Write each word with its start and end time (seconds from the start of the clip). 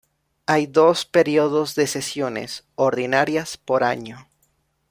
Hay 0.47 0.65
dos 0.65 1.05
periodos 1.05 1.75
de 1.75 1.85
sesiones 1.85 2.63
ordinarias 2.75 3.57
por 3.57 3.83
año. 3.83 4.27